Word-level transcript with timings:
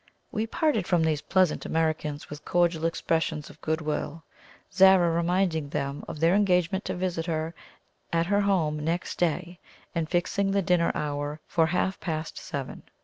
We 0.31 0.47
parted 0.47 0.87
from 0.87 1.03
these 1.03 1.21
pleasant 1.21 1.63
Americans 1.63 2.27
with 2.27 2.43
cordial 2.43 2.85
expressions 2.87 3.51
of 3.51 3.61
goodwill, 3.61 4.23
Zara 4.73 5.11
reminding 5.11 5.69
them 5.69 6.03
of 6.07 6.19
their 6.19 6.33
engagement 6.33 6.85
to 6.85 6.95
visit 6.95 7.27
her 7.27 7.53
at 8.11 8.25
her 8.25 8.37
own 8.37 8.43
home 8.45 8.79
next 8.83 9.19
day, 9.19 9.59
and 9.93 10.09
fixing 10.09 10.49
the 10.49 10.63
dinner 10.63 10.91
hour 10.95 11.39
for 11.45 11.67
half 11.67 11.99
past 11.99 12.39
seven. 12.39 12.81